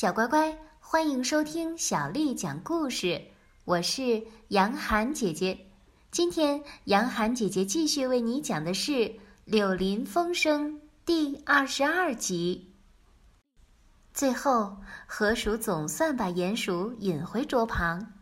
[0.00, 3.20] 小乖乖，欢迎收听小丽讲故事。
[3.66, 5.66] 我是杨涵姐姐。
[6.10, 8.92] 今天，杨涵姐姐继续为你讲的是
[9.44, 10.72] 《柳林风声》
[11.04, 12.72] 第二十二集。
[14.14, 18.14] 最后，河鼠总算把鼹鼠引回桌旁。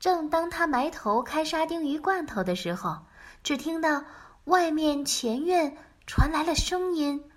[0.00, 2.98] 正当他埋头开沙丁鱼罐头的时候，
[3.44, 4.02] 只听到
[4.46, 5.76] 外面前院
[6.08, 7.30] 传来了声音。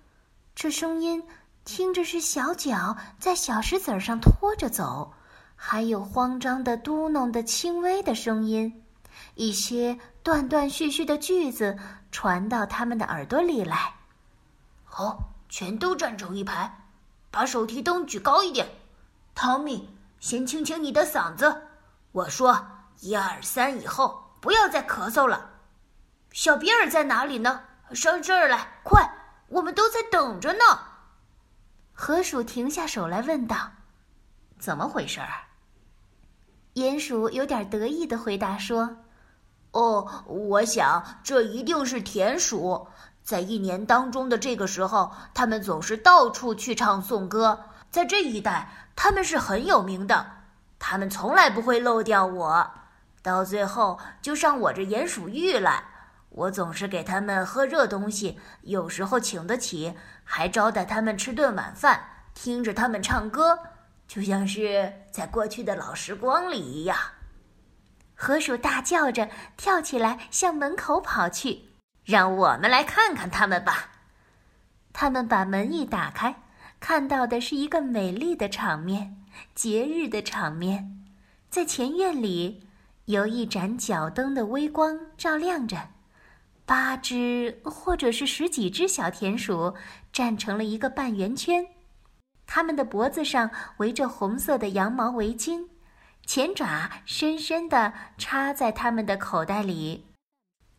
[0.56, 1.24] 这声音。
[1.68, 5.14] 听着是小脚在小石子上拖着走，
[5.54, 8.86] 还有慌张的嘟囔的轻微的声音，
[9.36, 11.78] 一些断断续续的句子
[12.10, 13.94] 传到他们的耳朵里来。
[14.86, 15.20] 好，
[15.50, 16.74] 全都站成一排，
[17.30, 18.66] 把手提灯举高一点。
[19.36, 21.64] 汤米，先清清你的嗓子。
[22.14, 22.66] 我说
[23.02, 25.50] 一二三以后不要再咳嗽了。
[26.32, 27.62] 小比尔在哪里呢？
[27.94, 29.06] 上这儿来，快，
[29.50, 30.60] 我们都在等着呢。
[32.00, 33.72] 河鼠停下手来，问道
[34.60, 35.20] ：“怎么回事？”
[36.76, 38.98] 鼹鼠有点得意的回答说
[39.74, 42.88] ：“哦，我想这一定是田鼠。
[43.24, 47.60] 在一年当中的这个时候，他们总是到处去唱颂歌。
[47.90, 50.34] 在这一带，他们是很有名的。
[50.78, 52.72] 他们从来不会漏掉我，
[53.24, 55.84] 到最后就上我这鼹鼠玉来。”
[56.38, 62.00] 我总是给他们喝热东西，有时候请得起，还招待他们吃顿晚饭，
[62.36, 63.58] 听着他们唱歌，
[64.08, 66.96] 就像是在过去的老时光里一样。
[68.14, 69.28] 河鼠大叫着
[69.58, 71.64] 跳起来，向门口跑去。
[72.06, 73.90] 让我们来看看他们吧。
[74.94, 76.44] 他们把门一打开，
[76.80, 81.04] 看到的是一个美丽的场面，节日的场面。
[81.50, 82.68] 在前院里，
[83.06, 85.97] 有一盏脚灯的微光照亮着。
[86.68, 89.74] 八只或者是十几只小田鼠
[90.12, 91.66] 站成了一个半圆圈，
[92.46, 95.70] 它们的脖子上围着红色的羊毛围巾，
[96.26, 100.08] 前爪深深地插在它们的口袋里，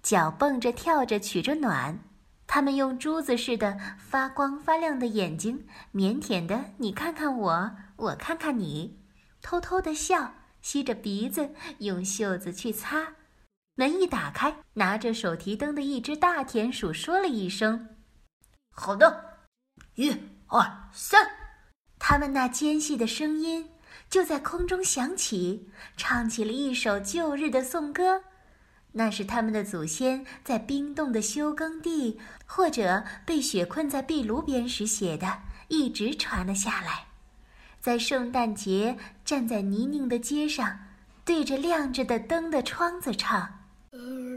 [0.03, 1.99] 脚蹦着跳着取着暖。
[2.47, 8.99] 它们用珠子似的发光发亮的眼睛，腼腆的你看看我，我看看你，
[9.41, 13.15] 偷偷的笑，吸着鼻子，用袖子去擦。
[13.79, 17.91] 门一打开，拿着手提灯的一只大田鼠说了一声
[18.75, 19.39] ：“好的，
[19.95, 20.11] 一、
[20.49, 21.25] 二、三。”
[21.97, 23.71] 他们那尖细的声音
[24.11, 28.25] 就在空中响起，唱起了一首旧日的颂歌。
[28.91, 37.07] 那是他们的祖先在冰冻的休耕地或者被雪困在壁炉边时写的，一直传了下来。
[37.81, 40.81] 在圣诞节，站在泥泞的街上，
[41.25, 43.55] 对着亮着的灯的窗子唱。
[43.91, 44.28] 歌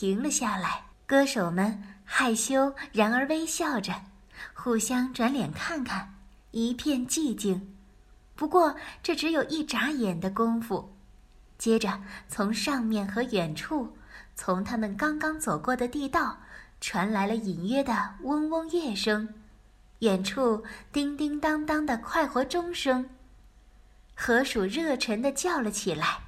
[0.00, 3.92] 停了下来，歌手们害羞，然而微笑着，
[4.54, 6.14] 互相转脸看看，
[6.52, 7.76] 一片寂静。
[8.34, 10.96] 不过这只有一眨眼的功夫。
[11.58, 12.00] 接着，
[12.30, 13.94] 从上面和远处，
[14.34, 16.38] 从他们刚刚走过的地道，
[16.80, 19.28] 传来了隐约的嗡嗡乐声，
[19.98, 23.10] 远处叮叮当当的快活钟声。
[24.16, 26.20] 河鼠热忱地叫了起来：“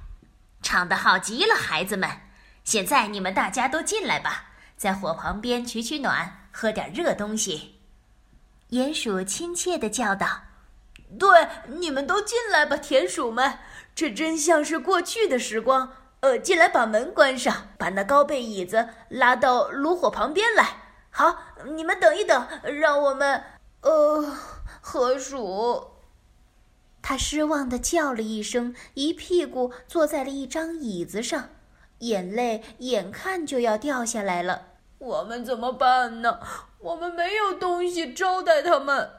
[0.61, 2.07] 唱得好极了，孩子们！”
[2.63, 7.79] 现在你们大家都进来吧，在火旁边取取暖，喝点热东西。
[8.69, 10.43] 鼹鼠亲切地叫道
[11.19, 13.59] ：“对，你们都进来吧，田鼠们，
[13.93, 15.93] 这真像是过去的时光。
[16.21, 20.77] 呃，进来，把门关上，把那高背椅子拉到炉火旁边来。
[21.09, 21.37] 好，
[21.75, 23.43] 你们等一等，让我们……
[23.81, 24.37] 呃，
[24.81, 25.91] 河鼠。”
[27.03, 31.49] 他失望地叫了一声，一屁股坐在了一张椅子上。
[32.03, 34.67] 眼泪眼看就要掉下来了，
[34.97, 36.39] 我们怎么办呢？
[36.79, 39.09] 我们没有东西招待他们。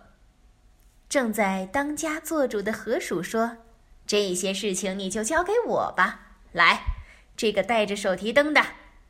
[1.09, 3.57] 正在当家做主的河鼠说
[4.07, 6.21] ：“这些事情你就交给我吧。
[6.53, 6.83] 来，
[7.35, 8.63] 这个带着手提灯的，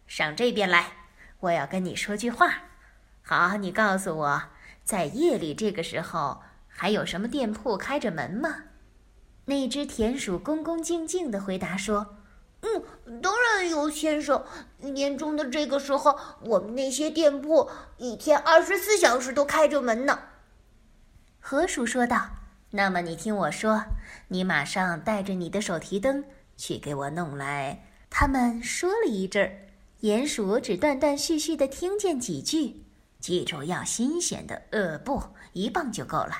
[0.06, 0.92] 上这边来，
[1.40, 2.64] 我要跟你说句话。
[3.22, 4.42] 好，你告诉我，
[4.84, 8.64] 在夜里这个时候还有什么店铺开着门吗？”
[9.46, 12.18] 那只田鼠恭恭敬敬地回答说。
[12.64, 14.42] 嗯，当然有，先生。
[14.78, 20.18] 年终的这个时候，我们那些店铺一天二十四小时都开着门呢。
[21.40, 22.30] 河鼠说道
[22.72, 23.84] ：“那么你听我说，
[24.28, 26.24] 你马上带着你的手提灯
[26.56, 29.52] 去给我弄来。”他们说了一阵儿，
[30.00, 32.84] 鼹鼠只断断续续的听见几句。
[33.20, 34.62] 记住，要新鲜的。
[34.70, 35.22] 呃，不，
[35.52, 36.32] 一磅就够了。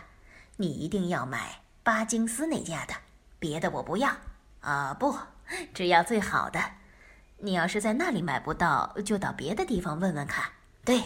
[0.56, 2.94] 你一定要买巴金斯那家的，
[3.38, 4.10] 别的我不要。
[4.60, 5.14] 啊，不。
[5.72, 6.60] 只要最好的，
[7.38, 10.44] 你要是在那里买不到，就到别的地方问问看。
[10.84, 11.02] 对，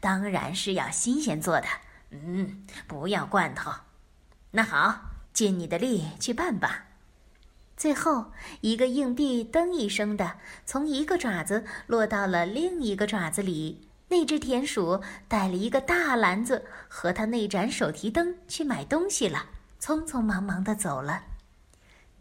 [0.00, 1.66] 当然是要新鲜做的。
[2.10, 3.72] 嗯，不要罐头。
[4.50, 5.00] 那好，
[5.32, 6.84] 尽你的力去办吧。
[7.76, 13.88] 最后一个硬币噔一声的从一个爪子落到了另一个爪子里。
[14.08, 19.46] 那只田鼠带了一个大篮子和他那盏手提灯去买东西了，
[19.80, 21.24] 匆匆忙忙的走了。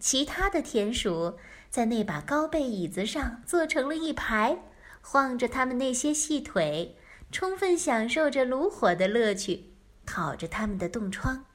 [0.01, 1.37] 其他的田鼠
[1.69, 4.57] 在那把高背椅子上坐成了一排，
[4.99, 6.97] 晃着他们那些细腿，
[7.31, 11.45] 充分享受着炉火的乐趣，烤着他们的冻疮，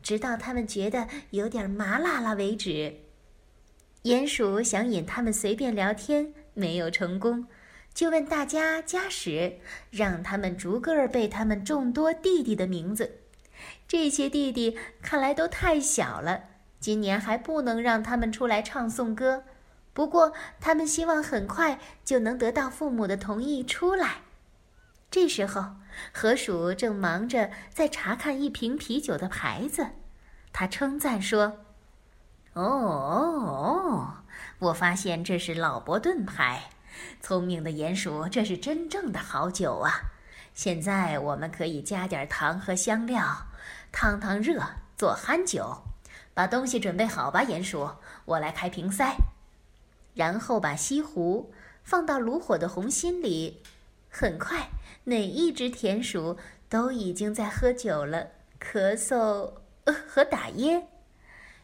[0.00, 3.00] 直到他们觉得有点麻辣辣为止。
[4.04, 7.48] 鼹鼠想引他们随便聊天，没有成功，
[7.92, 9.58] 就问大家家史，
[9.90, 13.18] 让他们逐个背他们众多弟弟的名字。
[13.88, 16.44] 这些弟弟看来都太小了。
[16.80, 19.44] 今年还不能让他们出来唱颂歌，
[19.92, 24.22] 不过他们希望很快就能得到父母的同意出来。
[25.10, 25.76] 这时候，
[26.12, 29.88] 河鼠正忙着在查看一瓶啤酒的牌子，
[30.52, 31.64] 他称赞说
[32.54, 34.14] ：“哦哦哦，
[34.58, 36.70] 我发现这是老伯顿牌，
[37.20, 39.90] 聪明的鼹鼠，这是真正的好酒啊！
[40.52, 43.46] 现在我们可以加点糖和香料，
[43.90, 44.62] 烫烫热
[44.96, 45.82] 做憨酒。”
[46.38, 47.90] 把东西准备好吧，鼹鼠，
[48.24, 49.16] 我来开瓶塞，
[50.14, 51.52] 然后把西湖
[51.82, 53.60] 放到炉火的红心里。
[54.08, 54.68] 很快，
[55.02, 56.38] 哪一只田鼠
[56.68, 58.28] 都已经在喝酒了，
[58.62, 60.86] 咳嗽呃和打噎，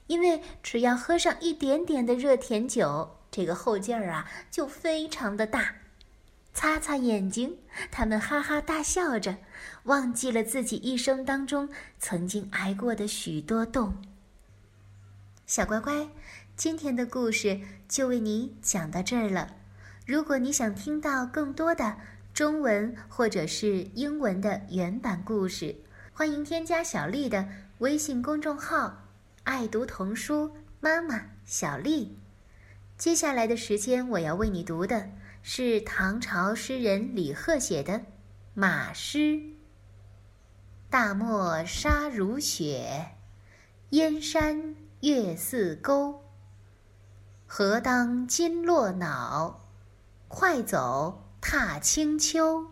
[0.09, 5.77] 因为只要喝上一点点的热甜酒，这个后劲儿啊就非常的大。
[6.53, 7.59] 擦擦眼睛，
[7.93, 9.37] 他们哈哈大笑着，
[9.85, 11.69] 忘记了自己一生当中
[12.01, 13.95] 曾经挨过的许多冻。
[15.55, 16.09] 小乖乖，
[16.57, 19.55] 今天的故事就为你讲到这儿了。
[20.05, 21.97] 如果你想听到更多的
[22.33, 25.77] 中文或者是英文的原版故事，
[26.13, 27.49] 欢迎添加小丽的
[27.79, 29.05] 微信公众号
[29.45, 32.19] “爱读童书妈妈小丽”。
[32.99, 35.09] 接下来的时间，我要为你读的
[35.41, 37.93] 是唐朝诗人李贺写的
[38.55, 39.19] 《马诗》
[40.91, 43.13] ：“大漠沙如雪，
[43.91, 44.75] 燕山。”
[45.05, 46.25] 月似钩，
[47.45, 49.61] 何当金络脑？
[50.29, 52.69] 快走踏清秋。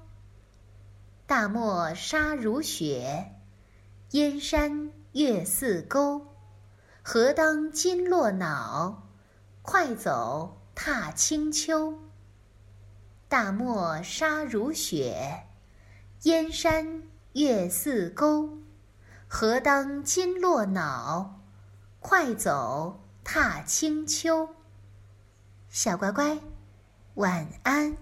[1.26, 3.34] 大漠沙如雪，
[4.12, 6.26] 燕山月似钩。
[7.02, 9.10] 何当金络脑？
[9.60, 11.98] 快走踏清秋。
[13.28, 15.44] 大漠沙如雪，
[16.22, 17.02] 燕山
[17.34, 18.56] 月似钩。
[19.28, 21.41] 何当金络脑？
[22.02, 24.48] 快走踏清秋，
[25.70, 26.36] 小乖乖，
[27.14, 27.96] 晚安。